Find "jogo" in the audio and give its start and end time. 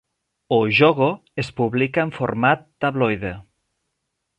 0.77-1.09